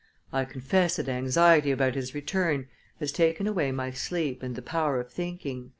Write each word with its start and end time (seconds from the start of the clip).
I 0.33 0.45
confess 0.45 0.95
that 0.95 1.07
anxiety 1.07 1.69
about 1.69 1.93
his 1.93 2.15
return 2.15 2.67
has 2.99 3.11
taken 3.11 3.45
away 3.45 3.71
my 3.71 3.91
sleep 3.91 4.41
and 4.41 4.55
the 4.55 4.61
power 4.63 4.99
of 4.99 5.11
thinking." 5.11 5.69